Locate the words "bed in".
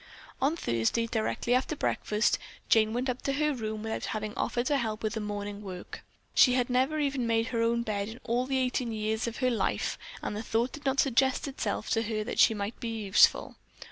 7.83-8.19